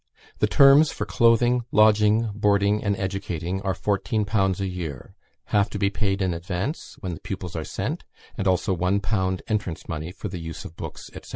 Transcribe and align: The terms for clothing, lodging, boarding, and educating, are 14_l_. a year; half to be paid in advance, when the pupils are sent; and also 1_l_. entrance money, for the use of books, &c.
The 0.39 0.47
terms 0.47 0.91
for 0.91 1.05
clothing, 1.05 1.63
lodging, 1.71 2.31
boarding, 2.33 2.83
and 2.83 2.97
educating, 2.97 3.61
are 3.61 3.75
14_l_. 3.75 4.59
a 4.59 4.65
year; 4.65 5.13
half 5.53 5.69
to 5.69 5.77
be 5.77 5.91
paid 5.91 6.23
in 6.23 6.33
advance, 6.33 6.95
when 7.01 7.13
the 7.13 7.21
pupils 7.21 7.55
are 7.55 7.63
sent; 7.63 8.03
and 8.35 8.47
also 8.47 8.75
1_l_. 8.75 9.41
entrance 9.47 9.87
money, 9.87 10.11
for 10.11 10.27
the 10.27 10.39
use 10.39 10.65
of 10.65 10.75
books, 10.75 11.11
&c. 11.13 11.19